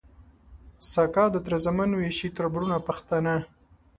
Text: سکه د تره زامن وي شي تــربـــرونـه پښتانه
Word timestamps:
سکه 0.91 1.23
د 1.31 1.35
تره 1.45 1.57
زامن 1.65 1.89
وي 1.95 2.11
شي 2.17 2.27
تــربـــرونـه 2.37 2.77
پښتانه 2.87 3.33